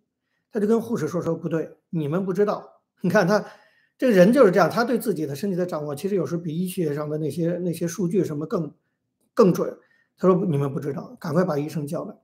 [0.53, 2.80] 他就跟护士说说不对，你们不知道。
[3.03, 3.45] 你看他
[3.99, 8.75] 这个人就是这样，他对自己的身体的掌握，其实有时候比医学上的那些那些数据什么更
[9.35, 9.79] 更准。
[10.17, 12.15] 他说你们不知道，赶快把医生叫来。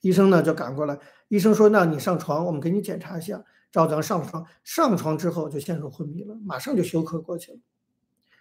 [0.00, 7.58] 医生呢就赶过来，医生说：“那你上床，我们给你检查一下。”赵子阳上床，上床之后就陷入昏迷了，马上就休克过去了，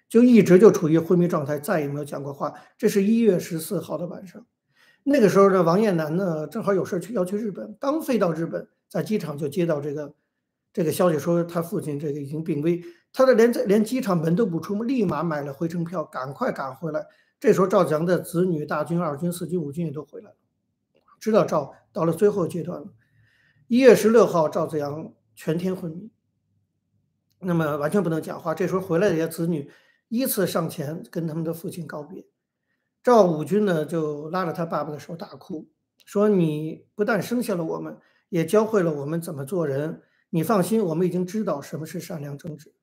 [0.08, 2.54] 就一直就处于昏迷状态，再也没有讲过话。
[2.78, 4.46] 这是一月十四号的晚上，
[5.04, 10.16] 那个时候呢，王艳楠呢正好有事去要去日本，刚飞到日本，在机场就接到这个
[10.80, 17.06] 这个消息，说他父亲这个已经病危，他的连在连机场门都不出，立马买了回程票，赶快赶回来。
[17.38, 20.38] 这时候赵子阳的子女大军、二军、四军、五军也都回来了。
[21.20, 22.88] 知道赵到了最后阶段了。
[23.68, 26.10] 一月十六号，赵子阳全天昏迷，
[27.42, 28.56] 那么完全不能讲话。
[28.56, 29.70] 这时候回来的些子女
[30.08, 32.26] 依次上前跟他们的父亲告别。
[33.04, 35.68] 赵武军呢就拉着他爸爸的手大哭，
[36.06, 37.98] 说：“你不但生下了我们，
[38.30, 40.04] 也教会了我们怎么做人。
[40.30, 42.74] 你放心，我们已经知道什么是善良正直。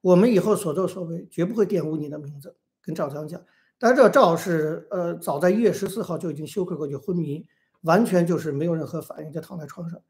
[0.00, 3.42] 我们以后所作所为绝不会玷污你的名字。”跟赵子阳讲。
[3.78, 7.46] 但是这赵是呃，早在一月十四号就已经休克过去昏迷。
[7.82, 10.00] 完全就是没有任何反应，就躺在床上。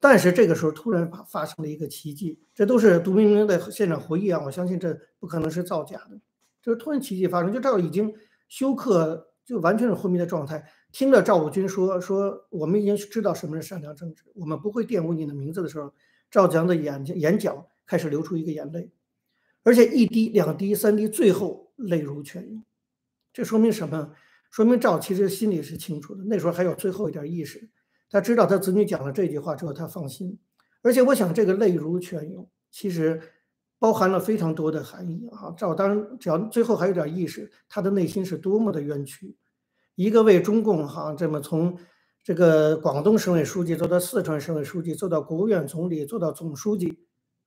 [0.00, 4.42] 但是这个时候突然发发生了一个奇迹，这都是杜明明的现场回忆啊！
[4.44, 6.20] 我相信这不可能是造假的，
[6.60, 7.52] 就是突然奇迹发生。
[7.52, 8.12] 就赵已经
[8.48, 10.64] 休克，就完全是昏迷的状态。
[10.90, 15.92] 听了赵武军说说，我们已经知道什么是善良正直，我们不会玷污你的名字的时候，
[16.32, 18.90] 赵强的眼睛眼角开始流出一个眼泪，
[19.62, 22.64] 而且一滴、两滴、三滴，最后泪如泉涌。
[23.34, 24.12] 这说明什么？
[24.50, 27.68] 说明赵其实心里是清楚的，那时候还有最后一点意识，
[28.08, 30.38] 他知道他子女讲了这句话之后，他放心。
[30.80, 33.20] 而且我想，这个泪如泉涌，其实
[33.78, 35.54] 包含了非常多的含义啊。
[35.54, 39.36] 赵当然只要最后还有点意识，他的内心是多么的冤屈。
[39.94, 41.78] 一个为中共哈这么从
[42.24, 46.98] 这个广东省委书记做到四川省委书记，做到国务院总理，做到总书记，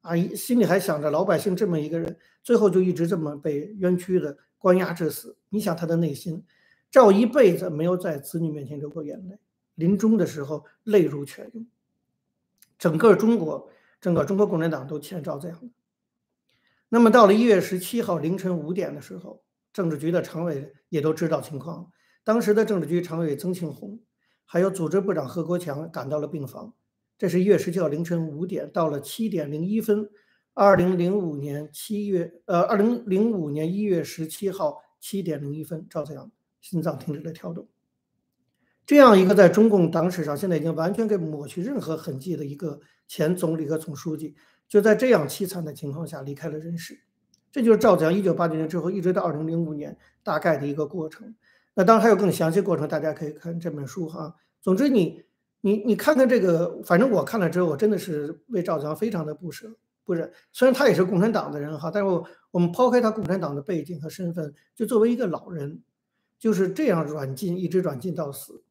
[0.01, 5.37] 啊，心里还想着老百姓这么一个人，最后就一直这么被冤屈的关押致死。
[5.49, 6.43] 你想他的内心。
[6.91, 9.37] 赵一辈子没有在子女面前流过眼泪，
[9.75, 11.67] 临终的时候泪如泉涌。
[12.77, 15.69] 整个中国，整个中国共产党都欠赵这样的。
[16.87, 21.91] 那么到了一月十七号凌晨五点的时候，政治局的常委也都知道情况。
[22.23, 23.99] 当时的政治局常委曾庆红，
[24.45, 26.73] 还有组织部长何国强赶到了病房。
[27.17, 30.09] 这是一月十七号凌晨五点，到了七点零一分，
[30.53, 36.31] 二零零五年七月，呃，二零零五年一月十七号七点零一分，赵子阳。
[36.61, 37.67] 心脏停止了跳动，
[38.87, 44.33] 这样一个在中共党史上现在已经完全给抹去任何痕迹的一个前总理和总书记，
[44.67, 47.01] 就在这样凄惨的情况下离开了人世。
[47.51, 51.35] 这就是赵子阳一九八九年之后一直到二零零五年大概的一个过程。
[51.75, 54.35] 那当然还有更详细过程，大家可以看这本书哈。
[54.61, 55.23] 总之，你
[55.61, 60.31] 你你看看这个，反正我看了之后，我真的是为赵子阳非常的不舍不忍。
[60.51, 65.83] 虽然他也是共产党的人哈，但是我我们抛开他共产党的背景和身份，就作为一个老人。
[66.37, 68.61] 就是这样软禁，一直软禁到死。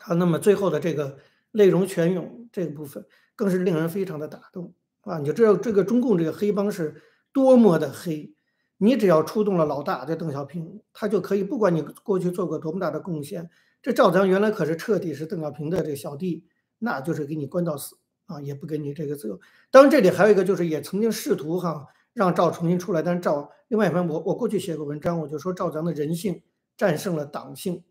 [0.00, 1.16] 啊，那么最后的这个
[1.52, 5.18] 内容全涌这个部分，更是令人非常的打动啊！
[5.18, 8.34] 你就知道这个中共这个黑帮是多么的黑。
[8.78, 13.50] 你只要出动了老大，这邓小平，他就可以不管你过去做过多么大的贡献，
[13.82, 16.46] 这赵子阳原来可是彻底是邓小平的这个小弟，
[16.78, 19.40] 那就是给你关到死啊，也不给你这个自由。
[19.70, 26.42] 当然这里还有一个就是也曾经试图哈让赵重新出来，但是赵另外一方，我我过去写过文章，我就说赵子阳的人性
[26.76, 27.82] 战胜了党性，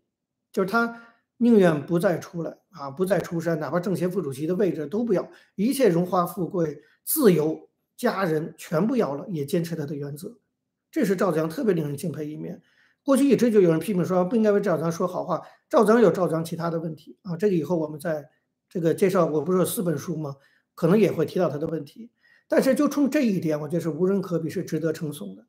[0.50, 1.02] 就是他
[1.36, 10.38] 宁愿不再出来啊，不再出山，哪怕政协副主席的位置都不要，一切荣华富贵、自由、家人全部要了，也坚持他的原则。
[10.98, 12.60] 这是赵子阳特别令人敬佩一面。
[13.04, 15.40] 过去一直就有人批评说不应该为赵子阳说好话。
[15.70, 18.28] 赵子阳有赵子阳其他的问题啊，这个以后我们在
[18.68, 20.34] 这个介绍，我不是有四本书吗？
[20.74, 22.10] 可能也会提到他的问题。
[22.48, 25.46] 但是就冲这一点，我觉得是无人可比，是值得称颂的，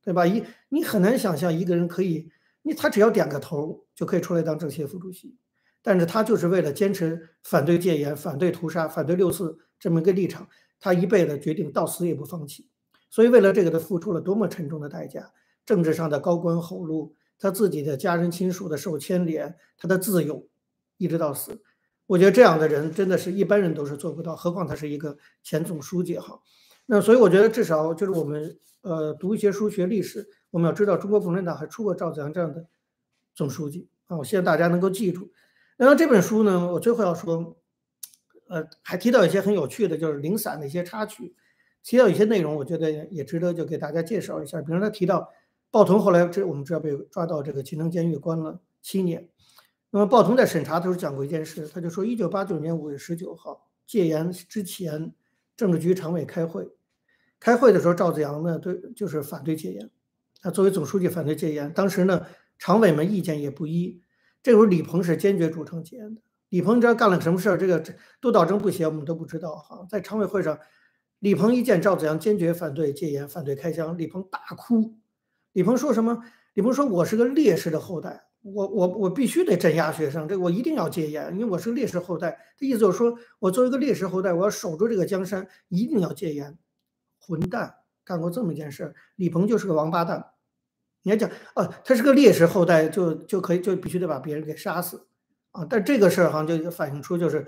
[0.00, 0.24] 对吧？
[0.24, 2.30] 一你很难想象一个人可以，
[2.62, 5.36] 你他只要点个头就可以出来当政协副主席，
[5.82, 12.68] 但是他就是为了坚持反对戒严、反对屠杀、反对六四这么一个立场，他一辈子决定到死也不放弃。
[13.10, 15.32] 所以，为了这个，他付出了多么沉重的代价？
[15.64, 20.48] 政治上的高官厚禄，他自己的家人亲属的受牵连，他的自由，
[20.96, 21.62] 一直到死。
[22.06, 26.40] 我觉得这样的人，真的是一般人都是做不到，何况他是一个前总书记哈。
[26.86, 32.66] 那所以，我觉得至少就是我们呃读一些书学历史，我们要知道中国共产党还出过赵子阳这样的
[33.34, 34.16] 总书记啊。
[34.16, 35.30] 我希望大家能够记住。
[35.76, 37.58] 然后这本书呢，我最后要说，
[38.48, 41.34] 呃，还提到一些很有趣的，就是零散的一些插曲。
[41.82, 44.60] 提到一些内容，我觉得也值得就给大家介绍一下。
[44.60, 45.28] 比如他提到
[45.70, 49.28] 鲍彤后来这我们知道被抓到这个秦城监狱关了七年。
[49.90, 55.14] 那么鲍彤在审查的时候讲过一件事，他就说，一九八九年五月十九号戒严之前，
[55.56, 56.68] 政治局常委开会，
[57.40, 59.90] 开会的时候赵子阳呢对就是反对戒严，
[60.42, 61.72] 他作为总书记反对戒严。
[61.72, 62.26] 当时呢
[62.58, 64.02] 常委们意见也不一，
[64.42, 66.20] 这时候李鹏是坚决主张戒严的。
[66.50, 67.56] 李鹏你知道干了什么事儿？
[67.56, 67.82] 这个
[68.20, 69.86] 督导证不写我们都不知道哈。
[69.88, 70.58] 在常委会上。
[71.20, 74.94] 李鹏一见赵子阳坚决反对戒严、反对开枪，李鹏大哭。
[75.52, 76.22] 李鹏说什么？
[76.54, 86.58] 李鹏说：“我是个烈士的后代，我我我必须得镇压学生，这我一定要戒严，因为我是烈士后代。”这意思就是说我作为一个烈士后代，我要守住这个江山，一定要戒严。
[87.18, 90.30] 混蛋，干过这么一件事，李鹏就是个王八蛋。
[91.02, 95.06] 你还讲啊，他是个烈士后代，就就可以就必须得把别人给杀死
[95.52, 95.64] 啊。
[95.68, 97.46] 但这个事儿好像就反映出，就是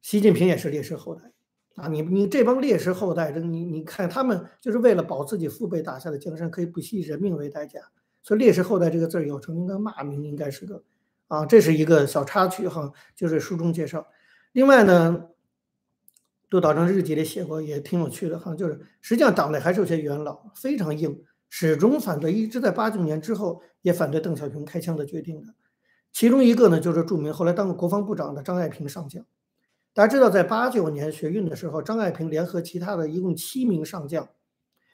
[0.00, 1.32] 习近平也是烈士后代。
[1.76, 7.80] 啊，你你这帮烈士后代，这你你看他们就是为了保自己父辈打下的江山，可以不惜人命为代价。
[8.22, 10.84] 所以“烈士后代”这个字儿有成应该骂名，应该是个
[11.26, 14.06] 啊，这是一个小插曲哈，就是书中介绍。
[14.52, 15.24] 另外呢，
[16.48, 25.54] 杜导正日记里写过，也挺有趣的哈，就是实际上党内还是有些元老非常硬，始终反对，一直在八九年之后也反对邓小平开枪的决定的。
[26.12, 29.24] 其中一个呢，就是著名后来当过国防部长的张爱萍上将。
[29.94, 34.26] 大家知道，在八九年学运的时候，张爱萍联合其他的一共七名上将，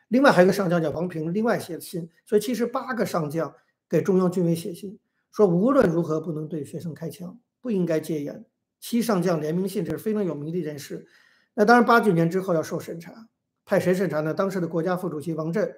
[0.08, 3.54] 另外还有一个上将叫王平，另外写信，所以其实八个上将
[3.88, 4.98] 给中央军委写信，
[5.30, 8.44] 说无论如何不能对学生开枪，不应该戒严。
[8.80, 11.06] 七上将联名信，这是非常有名的一件事。
[11.54, 13.28] 那当然，八九年之后要受审查，
[13.64, 14.34] 派谁审查呢？
[14.34, 15.74] 当时的国家副主席王震，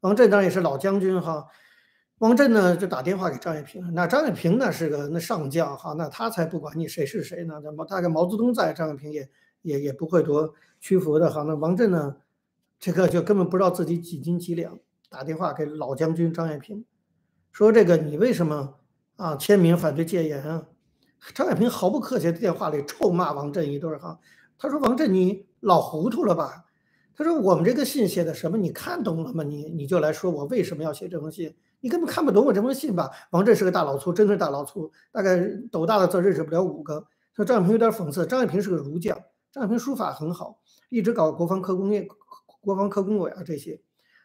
[0.00, 1.46] 王震当然也是老将军哈。
[2.20, 7.58] 王震呢就打电话给张爱萍，那张爱萍呢是个那上将哈，那他才不管你谁是谁呢？
[7.64, 9.26] 那么大概毛泽东在，张爱萍也
[9.62, 11.44] 也也不会多屈服的哈。
[11.44, 12.16] 那王震呢，
[12.78, 14.78] 这个就根本不知道自己几斤几两，
[15.08, 16.84] 打电话给老将军张爱萍，
[17.52, 18.74] 说这个你为什么
[19.16, 20.66] 啊签名反对戒严啊？
[21.34, 24.20] 张爱萍毫不客气的电话里臭骂王震一顿哈，
[24.58, 26.66] 他说王震你老糊涂了吧？
[27.14, 29.42] 他说我们这个信写的什么你看懂了吗？
[29.42, 31.54] 你你就来说我为什么要写这封信？
[31.80, 33.10] 你根本看不懂我这封信吧？
[33.30, 35.38] 王震是个大老粗，真的是大老粗，大概
[35.72, 37.06] 斗大的字认识不了五个。
[37.34, 39.18] 说张爱萍有点讽刺，张爱萍是个儒将，
[39.52, 42.06] 张爱萍书法很好，一直搞国防科工业、
[42.60, 43.80] 国防科工委啊这些。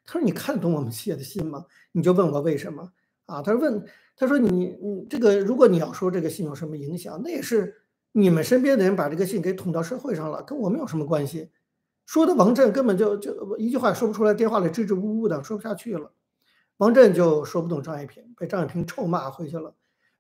[0.05, 2.91] 他说：“你看得懂我们写的信吗？”你就问我为什么
[3.25, 3.41] 啊？
[3.41, 3.83] 他说：“问，
[4.15, 7.73] 他说你你这个，如果你要说这个信有什么影响，那也是
[8.11, 11.49] 你们身边的人把这个信给捅到社会上了，跟我们有什么关系？”
[12.05, 16.11] 说的王震根本就就一句话说不出来，电话里支支吾吾的说不下去了。
[16.77, 19.73] 王震就说不动张爱萍，被张爱萍臭骂回去了。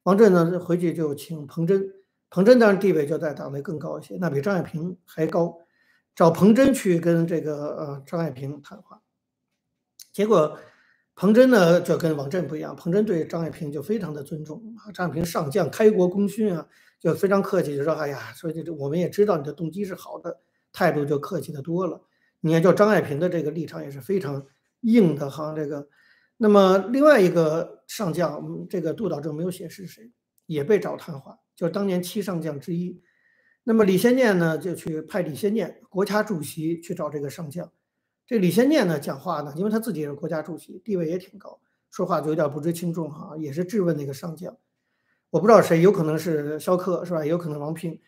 [0.03, 1.91] 王震呢回去就请彭真，
[2.29, 5.57] 彭真当然地位就在党内更高一些，那比张爱萍还高。
[6.15, 9.01] 找彭真去跟这个呃张爱萍谈话，
[10.13, 10.57] 结果
[11.13, 16.67] 彭真呢就跟王震不一样，彭真对张爱萍就非常的尊重啊，张爱萍上将开国功勋啊，
[17.01, 20.39] 就非常客气，就说哎呀，说这这我们也知道你的动机是好的，
[20.71, 22.01] 态度就客气的多了。
[22.39, 24.45] 你看，就张爱萍的这个立场也是非常
[24.81, 25.89] 硬的哈，这个。
[26.37, 30.11] 那么另外一个上将，这个杜导正没有写是谁，
[30.45, 33.01] 也被找谈话，就是当年七上将之一。
[33.63, 37.71] 那么李先念呢，就去派李先念，国家主席去找这个上将。
[38.27, 44.57] 这李先念呢，讲话呢，因为他自己是国家主席，地位也挺高，说话就有点不知轻重哈，也是质问那个上将。
[45.29, 47.23] 我不知道谁，有可能是萧克是吧？
[47.23, 47.99] 也有可能王平。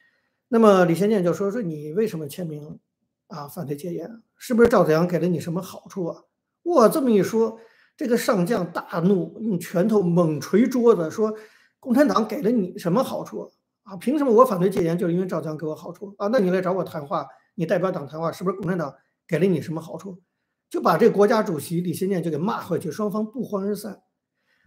[0.50, 2.80] 那么李先念就说说你为什么签名
[3.28, 4.22] 啊反对戒严？
[4.36, 6.24] 是不是赵子阳给了你什么好处啊？
[6.64, 7.60] 哇，这么一说。
[7.98, 11.34] 这个上将大怒，用拳头猛捶桌子，说
[11.82, 13.52] ：“共产党给了你什么好处
[13.84, 13.98] 啊？
[13.98, 16.28] 凭什么我反对戒严，就是因为赵强给我好处啊？
[16.28, 18.94] 那你来找我谈话，你代表党谈话，是不是共产党
[19.28, 20.22] 给了你什么好处？”
[20.70, 24.04] 就把这国家主席李先念就给骂回去，双方不欢而散。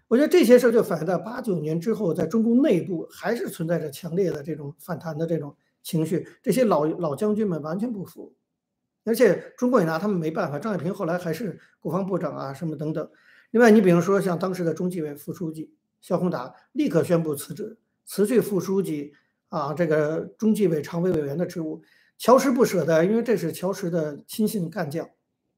[0.08, 8.32] 我觉得这些事儿就反映在八九年之后，在中共内部还是存在着强烈的这种反弹的这种情绪，这些老老将军们完全不服。
[9.04, 13.10] 而且中国也拿他们没办法，张爱萍后来还是国防部长啊，什么等等。
[13.50, 19.12] 另外，你比如说像当时的中纪委副书记肖宏达，立刻宣布辞职，辞去副书记
[19.48, 21.82] 啊这个中纪委常委委员的职务。
[22.18, 25.08] 乔石不舍得，因为这是乔石的亲信干将，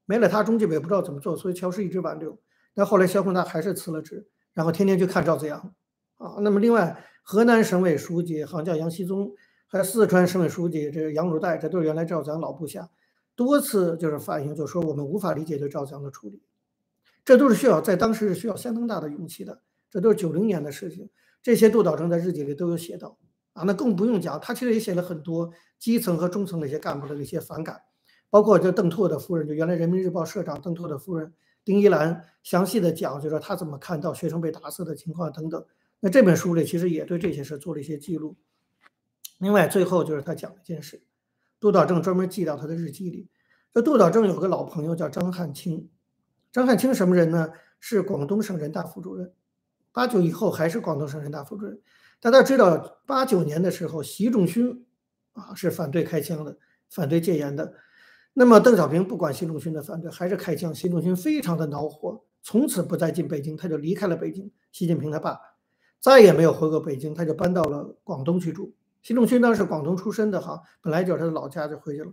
[0.06, 2.38] 没了他，中纪委不知道怎么做，所以乔石一直挽留。
[2.72, 5.74] 但后来肖宏达还是辞了职，然后天天去看赵子阳
[6.18, 6.36] 啊。
[6.40, 9.32] 那么另外，河南省委书记好像叫杨锡宗，
[9.66, 12.88] 还有四川省委书记这杨汝岱，这都是原来赵子阳老部下。
[13.44, 16.42] 多次就是反映，就说我们无法理解对赵子阳的处理，
[17.24, 19.62] 这都是需要在当时是需要相当大的勇气的。
[19.90, 21.10] 这都是九零年的事情，
[21.42, 23.18] 这些杜导正在日记里都有写到
[23.52, 23.62] 啊。
[23.64, 27.82] 那更不用讲，他其实也写了很多基层和中层的一些干部的一些反感，
[28.30, 35.62] 包括就邓拓的夫人，就原来人民日报社长邓拓的夫人丁一兰，详细的讲，就说他怎么看到学生被打死的情况等等。
[36.00, 38.36] 那这本书里其实也对这些事做了一些记录。
[39.38, 41.02] 另外，最后就是他讲了一件事。
[41.62, 43.28] 杜导正专门记到他的日记里。
[43.72, 45.88] 这杜导正有个老朋友叫张汉卿，
[46.50, 47.52] 张汉卿什么人呢？
[47.78, 49.32] 是广东省人大副主任，
[49.92, 51.80] 八九以后还是广东省人大副主任。
[52.20, 54.84] 大家知道，八九年的时候，习仲勋
[55.34, 56.58] 啊是反对开枪的，
[56.90, 57.74] 反对戒严的。
[58.32, 60.74] 那么邓小平不管习仲勋的反对，还是开枪。
[60.74, 64.50] 习仲勋非常的恼火，从此不再进北京，他就离开了北京。
[64.72, 65.38] 习近平他爸
[66.00, 68.74] 再也没有回过北京，他就搬到了广东去住。
[69.02, 72.12] 习仲勋当时广东出身的哈，本来就是他的老家，就回去了。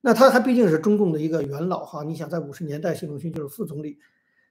[0.00, 3.98] 那他还毕竟是中共的一个元老哈，你想在五十年代，习仲勋就是副总理，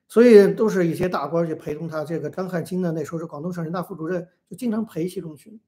[0.09, 2.03] 所以都是一些大官去陪同他。
[2.03, 5.59] 这个张汉卿呢，那时候是广东省人大副主任，就经常陪习仲勋。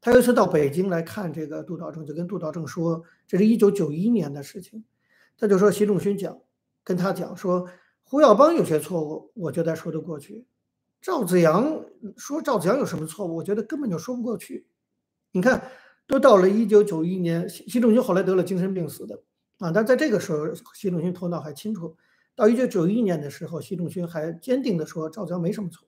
[0.00, 4.84] 他有一次到北京来看这个杜道正，就跟杜道正说，这是一九九一年的事情。
[5.36, 6.38] 他就说习仲勋讲，
[6.82, 7.68] 跟他讲说，
[8.04, 10.46] 胡耀邦有些错误，我觉得说得过去。
[11.02, 11.84] 赵子阳
[12.16, 14.66] 说赵子阳有什么错误，我觉得根本就说不过去。
[15.36, 15.62] 你看，
[16.06, 19.20] 都到了一九九一年，习习仲勋后来得了精神病死的
[19.58, 19.70] 啊。
[19.70, 21.94] 但在这个时候，习仲勋头脑还清楚。
[22.34, 25.86] 到一九九一年的时候，习仲勋还坚定地说赵子阳没什么错。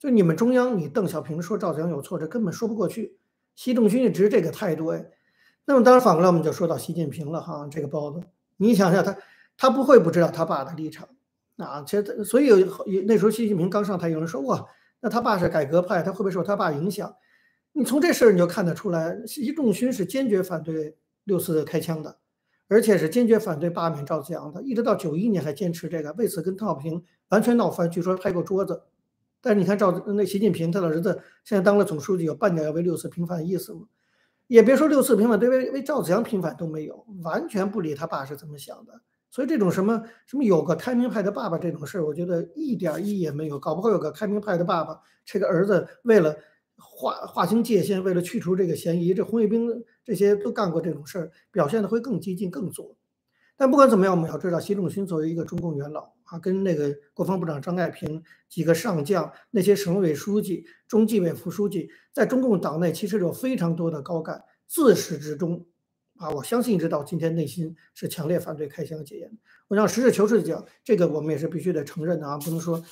[0.00, 3.16] 就你们中央，你邓小平说赵子阳有错，这根本说不过去。
[3.54, 5.06] 习仲勋一直这个态度哎。
[5.64, 7.68] 那么当然反过来，我们就说到习近平了哈。
[7.70, 8.20] 这个包子，
[8.56, 9.16] 你想想他，
[9.56, 11.08] 他不会不知道他爸的立场
[11.58, 11.84] 啊。
[11.86, 12.50] 其实，所以
[13.06, 14.66] 那时候习近平刚上台，有人说哇，
[14.98, 17.14] 那他爸是改革派，他会不会受他爸影响？
[17.74, 22.18] 你从这事儿你就看得出来，习仲勋是坚决反对六四开枪的，
[22.68, 28.82] 而且是坚决反对罢免赵子阳的，一直到九一年还坚持这个，为此跟邓小平完全闹翻，据说拍过桌子。
[29.40, 33.80] 但是你看赵那习近平他的儿子现在当了总书记，有半点要为六四平反的意思吗？
[34.48, 39.00] 也别说六四平反，对为为赵子阳平反都没有，完全不理他爸是怎么想的。
[39.30, 43.58] 所以这种什么什么有个开明派的爸爸这种事儿，我觉得一点意义也没有。
[43.58, 46.36] 搞不好有个开明派的爸爸，这个儿子为了。
[46.82, 52.96] 划划清界限，为了去除这个嫌疑，这红卫兵这些都干过这种事儿，表现的会更激进、更左。
[53.56, 65.66] 但不管怎么样，我们要知道，习仲勋作为一个中共元老啊，跟那个国防部长张爱萍、几个上将、那些省委书记、中纪委副书记，在中共党内其实有非常多的高干，自始至终
[66.16, 69.30] 啊，我相信一直到今天，内心是强烈反对开枪戒严。
[69.68, 72.82] 我想实事求是的讲，这个我们也是必须得承认的啊，不能说。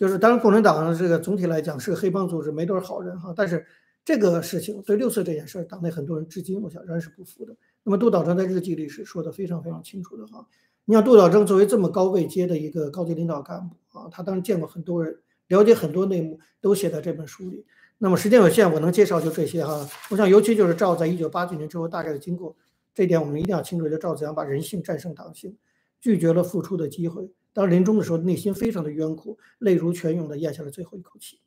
[0.00, 3.34] 就是当然，共产党这个总体来讲是个黑帮组织，没多少好人哈。
[3.36, 3.66] 但是
[4.02, 7.54] 这个事情对六四这件事儿，党内很多人至今我想仍然是不服的。
[7.84, 10.46] 那么杜导正在日记里是说的非常非常清楚的哈。
[10.86, 15.14] 你像杜导正作为这么高位阶的一个高级领导干部啊，他当然见过很多人，
[15.48, 17.66] 了解很多内幕，都写在这本书里。
[17.98, 19.86] 那么时间有限，我能介绍就这些哈。
[20.10, 22.56] 我想尤其就是赵在一九八九年之后大概的经过，
[22.94, 25.54] 这点我们一定要清楚，就赵子阳把人性战胜党性，
[26.00, 27.30] 拒绝了付出的机会。
[27.52, 31.40] 当临终的时候，内心非常的冤苦，泪如泉涌的咽下了最后一口气。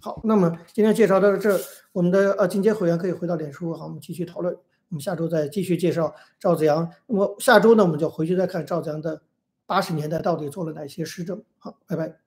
[0.00, 1.58] 好，那么今天介绍到这，
[1.92, 4.54] 我们的呃进阶会员可以回到脸书，好，我们继续讨论。
[4.88, 6.88] 我们下周再继续介绍赵子阳。
[7.06, 9.22] 那么下周呢，我们就回去再看赵子阳的
[9.66, 11.42] 八十年代到底做了哪些施政。
[11.58, 12.25] 好，拜拜。